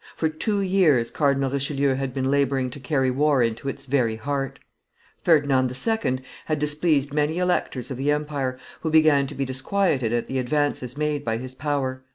[0.15, 4.57] For two years Cardinal Richelieu had been laboring to carry war into its very heart.
[5.21, 6.19] Ferdinand II.
[6.45, 10.97] had displeased many electors of the empire, who began to be disquieted at the advances
[10.97, 12.03] made by his power.